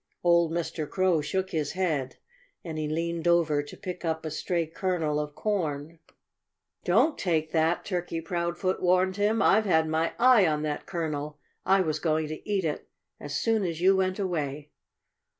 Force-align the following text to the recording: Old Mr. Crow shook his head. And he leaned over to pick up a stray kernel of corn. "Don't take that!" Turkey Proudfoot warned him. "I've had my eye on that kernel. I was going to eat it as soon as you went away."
Old 0.23 0.51
Mr. 0.51 0.89
Crow 0.89 1.21
shook 1.21 1.51
his 1.51 1.73
head. 1.73 2.15
And 2.63 2.79
he 2.79 2.87
leaned 2.87 3.27
over 3.27 3.61
to 3.61 3.77
pick 3.77 4.03
up 4.03 4.25
a 4.25 4.31
stray 4.31 4.65
kernel 4.65 5.19
of 5.19 5.35
corn. 5.35 5.99
"Don't 6.83 7.19
take 7.19 7.51
that!" 7.51 7.85
Turkey 7.85 8.19
Proudfoot 8.19 8.81
warned 8.81 9.17
him. 9.17 9.43
"I've 9.43 9.65
had 9.65 9.87
my 9.87 10.13
eye 10.17 10.47
on 10.47 10.63
that 10.63 10.87
kernel. 10.87 11.37
I 11.67 11.81
was 11.81 11.99
going 11.99 12.29
to 12.29 12.49
eat 12.49 12.65
it 12.65 12.89
as 13.19 13.35
soon 13.35 13.63
as 13.63 13.79
you 13.79 13.95
went 13.95 14.17
away." 14.17 14.71